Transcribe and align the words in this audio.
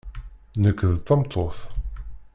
Nekk 0.63 0.79
d 0.93 0.97
tameṭṭut. 1.07 1.57